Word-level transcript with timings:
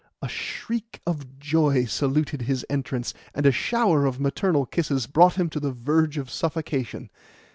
A 0.19 0.27
shriek 0.27 0.99
of 1.05 1.37
joy 1.37 1.85
saluted 1.85 2.41
his 2.41 2.65
entrance, 2.71 3.13
and 3.35 3.45
a 3.45 3.51
shower 3.51 4.07
of 4.07 4.19
maternal 4.19 4.65
kisses 4.65 5.05
brought 5.05 5.35
him 5.35 5.47
to 5.51 5.59
the 5.59 5.71
verge 5.71 6.17
of 6.17 6.27
suffocation. 6.31 7.11